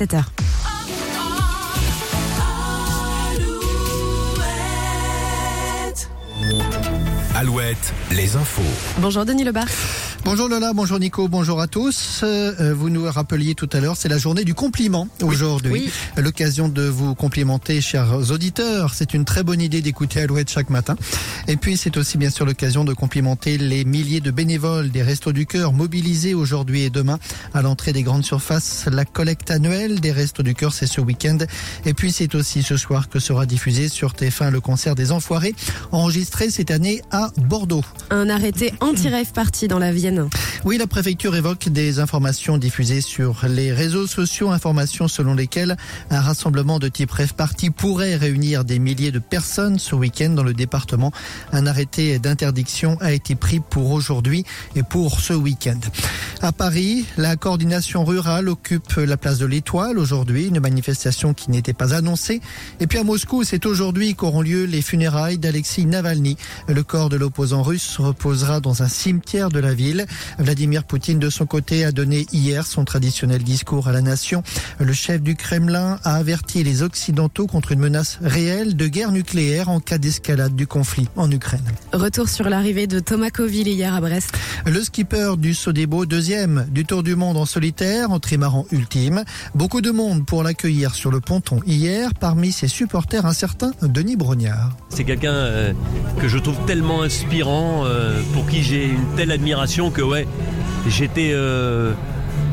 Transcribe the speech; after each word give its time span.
7h. 0.00 0.24
Alouette, 7.34 7.92
les 8.10 8.34
infos. 8.36 8.62
Bonjour 8.98 9.26
Denis 9.26 9.44
Lebar. 9.44 9.66
Bonjour 10.22 10.48
Lola, 10.48 10.72
bonjour 10.74 11.00
Nico, 11.00 11.28
bonjour 11.28 11.60
à 11.60 11.66
tous. 11.66 12.20
Euh, 12.22 12.74
vous 12.76 12.90
nous 12.90 13.10
rappeliez 13.10 13.54
tout 13.54 13.68
à 13.72 13.80
l'heure, 13.80 13.96
c'est 13.96 14.08
la 14.08 14.18
journée 14.18 14.44
du 14.44 14.54
compliment 14.54 15.08
aujourd'hui. 15.22 15.72
Oui. 15.72 15.90
L'occasion 16.16 16.68
de 16.68 16.82
vous 16.82 17.14
complimenter, 17.14 17.80
chers 17.80 18.30
auditeurs. 18.30 18.92
C'est 18.94 19.14
une 19.14 19.24
très 19.24 19.42
bonne 19.42 19.62
idée 19.62 19.80
d'écouter 19.80 20.20
Alouette 20.20 20.50
chaque 20.50 20.68
matin. 20.68 20.96
Et 21.48 21.56
puis 21.56 21.78
c'est 21.78 21.96
aussi 21.96 22.18
bien 22.18 22.28
sûr 22.28 22.44
l'occasion 22.44 22.84
de 22.84 22.92
complimenter 22.92 23.56
les 23.56 23.84
milliers 23.84 24.20
de 24.20 24.30
bénévoles 24.30 24.90
des 24.90 25.02
Restos 25.02 25.32
du 25.32 25.46
Cœur 25.46 25.72
mobilisés 25.72 26.34
aujourd'hui 26.34 26.82
et 26.82 26.90
demain 26.90 27.18
à 27.54 27.62
l'entrée 27.62 27.92
des 27.92 28.02
grandes 28.02 28.24
surfaces. 28.24 28.86
La 28.92 29.06
collecte 29.06 29.50
annuelle 29.50 30.00
des 30.00 30.12
Restos 30.12 30.42
du 30.42 30.54
Cœur, 30.54 30.74
c'est 30.74 30.86
ce 30.86 31.00
week-end. 31.00 31.38
Et 31.86 31.94
puis 31.94 32.12
c'est 32.12 32.34
aussi 32.34 32.62
ce 32.62 32.76
soir 32.76 33.08
que 33.08 33.20
sera 33.20 33.46
diffusé 33.46 33.88
sur 33.88 34.12
TF1 34.12 34.50
le 34.50 34.60
concert 34.60 34.94
des 34.94 35.12
Enfoirés, 35.12 35.54
enregistré 35.92 36.50
cette 36.50 36.70
année 36.70 37.00
à 37.10 37.30
Bordeaux. 37.38 37.84
Un 38.10 38.28
arrêté 38.28 38.74
anti-rave 38.80 39.32
party 39.32 39.66
dans 39.66 39.78
la 39.78 39.92
Vienne. 39.92 40.09
Oui, 40.64 40.78
la 40.78 40.86
préfecture 40.86 41.34
évoque 41.36 41.68
des 41.68 42.00
informations 42.00 42.58
diffusées 42.58 43.00
sur 43.00 43.46
les 43.48 43.72
réseaux 43.72 44.06
sociaux, 44.06 44.50
informations 44.50 45.08
selon 45.08 45.34
lesquelles 45.34 45.76
un 46.10 46.20
rassemblement 46.20 46.78
de 46.78 46.88
type 46.88 47.10
rêve 47.10 47.34
party 47.34 47.70
pourrait 47.70 48.16
réunir 48.16 48.64
des 48.64 48.78
milliers 48.78 49.10
de 49.10 49.18
personnes 49.18 49.78
ce 49.78 49.94
week-end 49.94 50.30
dans 50.30 50.42
le 50.42 50.54
département. 50.54 51.12
Un 51.52 51.66
arrêté 51.66 52.18
d'interdiction 52.18 52.98
a 53.00 53.12
été 53.12 53.34
pris 53.34 53.60
pour 53.60 53.90
aujourd'hui 53.90 54.44
et 54.76 54.82
pour 54.82 55.20
ce 55.20 55.32
week-end. 55.32 55.80
À 56.42 56.52
Paris, 56.52 57.04
la 57.16 57.36
coordination 57.36 58.04
rurale 58.04 58.48
occupe 58.48 58.96
la 58.96 59.16
place 59.16 59.38
de 59.38 59.46
l'Étoile 59.46 59.98
aujourd'hui, 59.98 60.46
une 60.46 60.60
manifestation 60.60 61.34
qui 61.34 61.50
n'était 61.50 61.72
pas 61.74 61.94
annoncée. 61.94 62.40
Et 62.80 62.86
puis 62.86 62.98
à 62.98 63.04
Moscou, 63.04 63.44
c'est 63.44 63.66
aujourd'hui 63.66 64.14
qu'auront 64.14 64.42
lieu 64.42 64.64
les 64.64 64.82
funérailles 64.82 65.38
d'Alexis 65.38 65.86
Navalny. 65.86 66.36
Le 66.68 66.82
corps 66.82 67.08
de 67.08 67.16
l'opposant 67.16 67.62
russe 67.62 67.96
reposera 67.98 68.60
dans 68.60 68.82
un 68.82 68.88
cimetière 68.88 69.50
de 69.50 69.58
la 69.58 69.74
ville. 69.74 69.99
Vladimir 70.38 70.84
Poutine, 70.84 71.18
de 71.18 71.30
son 71.30 71.46
côté, 71.46 71.84
a 71.84 71.92
donné 71.92 72.26
hier 72.32 72.66
son 72.66 72.84
traditionnel 72.84 73.42
discours 73.42 73.88
à 73.88 73.92
la 73.92 74.00
nation. 74.00 74.42
Le 74.78 74.92
chef 74.92 75.22
du 75.22 75.36
Kremlin 75.36 75.98
a 76.04 76.14
averti 76.16 76.62
les 76.62 76.82
Occidentaux 76.82 77.46
contre 77.46 77.72
une 77.72 77.80
menace 77.80 78.18
réelle 78.22 78.76
de 78.76 78.86
guerre 78.86 79.12
nucléaire 79.12 79.68
en 79.68 79.80
cas 79.80 79.98
d'escalade 79.98 80.54
du 80.54 80.66
conflit 80.66 81.08
en 81.16 81.30
Ukraine. 81.30 81.60
Retour 81.92 82.28
sur 82.28 82.48
l'arrivée 82.48 82.86
de 82.86 83.00
Thomas 83.00 83.30
Coville 83.30 83.68
hier 83.68 83.94
à 83.94 84.00
Brest. 84.00 84.32
Le 84.66 84.82
skipper 84.82 85.34
du 85.38 85.54
Sodebo, 85.54 86.06
deuxième 86.06 86.66
du 86.70 86.84
Tour 86.84 87.02
du 87.02 87.16
Monde 87.16 87.36
en 87.36 87.46
solitaire, 87.46 88.10
en 88.10 88.20
trimaran 88.20 88.66
ultime. 88.70 89.24
Beaucoup 89.54 89.80
de 89.80 89.90
monde 89.90 90.24
pour 90.24 90.42
l'accueillir 90.42 90.94
sur 90.94 91.10
le 91.10 91.20
ponton 91.20 91.60
hier. 91.66 92.14
Parmi 92.14 92.52
ses 92.52 92.68
supporters, 92.68 93.26
un 93.26 93.32
certain 93.32 93.72
Denis 93.82 94.16
Brognard. 94.16 94.76
C'est 94.88 95.04
quelqu'un 95.04 95.32
euh, 95.32 95.72
que 96.20 96.28
je 96.28 96.38
trouve 96.38 96.56
tellement 96.66 97.02
inspirant, 97.02 97.84
euh, 97.84 98.20
pour 98.32 98.46
qui 98.46 98.62
j'ai 98.62 98.84
une 98.84 99.16
telle 99.16 99.30
admiration 99.30 99.89
que 99.90 100.02
ouais, 100.02 100.26
j'étais 100.88 101.30
euh, 101.32 101.92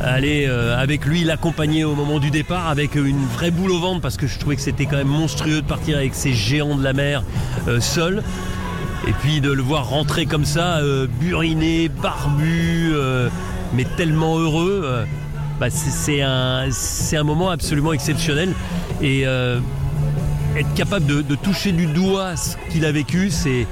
allé 0.02 0.46
euh, 0.48 0.78
avec 0.78 1.06
lui 1.06 1.24
l'accompagner 1.24 1.84
au 1.84 1.96
moment 1.96 2.20
du 2.20 2.32
départ 2.32 2.68
avec 2.68 2.96
une 2.96 3.26
vraie 3.26 3.52
boule 3.52 3.72
au 3.72 3.80
ventre 3.80 4.02
parce 4.02 4.18
que 4.18 4.28
je 4.28 4.38
trouvais 4.40 4.56
que 4.56 4.62
c'était 4.62 4.86
quand 4.86 4.98
même 4.98 5.08
monstrueux 5.08 5.62
de 5.62 5.68
partir 5.68 5.98
avec 5.98 6.16
ces 6.16 6.34
géants 6.34 6.76
de 6.76 6.84
la 6.84 6.94
mer 6.94 7.24
euh, 7.68 7.80
seul. 7.80 8.24
Et 9.08 9.14
puis 9.22 9.42
de 9.42 9.52
le 9.52 9.62
voir 9.62 9.88
rentrer 9.88 10.26
comme 10.26 10.44
ça, 10.44 10.82
buriné, 11.22 11.88
barbu, 11.88 12.92
mais 13.74 13.86
tellement 13.96 14.38
heureux, 14.38 15.06
bah, 15.62 15.70
c'est- 15.70 16.22
un, 16.22 17.24
moment 17.24 17.50
absolument 17.50 17.94
exceptionnel. 17.94 18.50
Et 19.02 19.22
être 19.22 20.74
capable 20.76 21.06
de 21.06 21.36
toucher 21.36 21.72
du 21.72 21.86
doigt 21.86 22.36
ce 22.36 22.58
qu'il 22.70 22.84
a 22.84 22.92
vécu, 22.92 23.30
c'est 23.30 23.66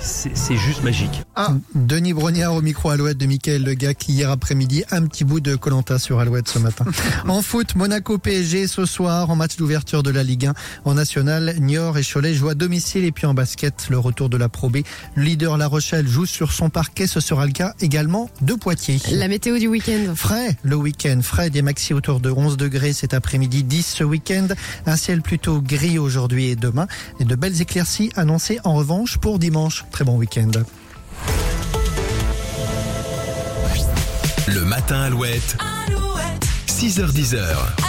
c'est 0.00 0.56
juste 0.56 0.82
magique. 0.82 1.22
Ah, 1.34 1.54
Denis 1.74 2.12
Brognard 2.12 2.54
au 2.54 2.62
micro 2.62 2.90
Alouette 2.90 3.18
de 3.18 3.26
Mickaël 3.26 3.62
Legac 3.62 4.08
hier 4.08 4.30
après-midi. 4.30 4.84
Un 4.90 5.06
petit 5.06 5.24
bout 5.24 5.40
de 5.40 5.56
Colanta 5.56 5.98
sur 5.98 6.20
Alouette 6.20 6.48
ce 6.48 6.58
matin. 6.58 6.84
en 7.28 7.42
foot, 7.42 7.74
Monaco 7.74 8.18
PSG 8.18 8.66
ce 8.66 8.84
soir 8.84 9.30
en 9.30 9.36
match 9.36 9.56
d'ouverture 9.56 10.02
de 10.02 10.10
la 10.10 10.22
Ligue 10.22 10.46
1. 10.46 10.54
En 10.84 10.94
national, 10.94 11.56
Niort 11.58 11.98
et 11.98 12.02
Cholet 12.02 12.34
jouent 12.34 12.50
à 12.50 12.54
domicile 12.54 13.04
et 13.04 13.12
puis 13.12 13.26
en 13.26 13.34
basket, 13.34 13.86
le 13.90 13.98
retour 13.98 14.28
de 14.28 14.36
la 14.36 14.48
Pro 14.48 14.68
B. 14.68 14.78
Le 15.14 15.22
leader 15.22 15.56
La 15.56 15.66
Rochelle 15.66 16.06
joue 16.06 16.26
sur 16.26 16.52
son 16.52 16.70
parquet. 16.70 17.06
Ce 17.06 17.20
sera 17.20 17.46
le 17.46 17.52
cas 17.52 17.74
également 17.80 18.30
de 18.42 18.54
Poitiers. 18.54 19.00
La 19.10 19.28
météo 19.28 19.58
du 19.58 19.68
week-end. 19.68 20.14
Frais 20.14 20.56
le 20.62 20.76
week-end, 20.76 21.20
frais 21.22 21.50
des 21.50 21.62
maxi 21.62 21.94
autour 21.94 22.20
de 22.20 22.30
11 22.30 22.56
degrés 22.56 22.92
cet 22.92 23.14
après-midi, 23.14 23.64
10 23.64 23.86
ce 23.86 24.04
week-end. 24.04 24.48
Un 24.86 24.96
ciel 24.96 25.22
plutôt 25.22 25.60
gris 25.60 25.98
aujourd'hui 25.98 26.48
et 26.48 26.56
demain. 26.56 26.86
Et 27.20 27.24
de 27.24 27.34
belles 27.34 27.60
éclaircies 27.60 28.10
annoncées 28.16 28.60
en 28.64 28.74
revanche 28.74 29.18
pour 29.18 29.38
dimanche. 29.38 29.63
Très 29.90 30.04
bon 30.04 30.16
week-end. 30.16 30.50
Le 34.46 34.60
matin 34.64 35.02
Alouette. 35.02 35.56
6h10. 36.68 37.84